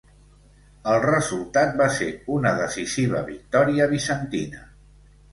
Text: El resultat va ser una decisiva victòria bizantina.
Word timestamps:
El 0.93 0.95
resultat 1.01 1.75
va 1.81 1.85
ser 1.97 2.07
una 2.35 2.53
decisiva 2.61 3.21
victòria 3.27 3.87
bizantina. 3.93 4.65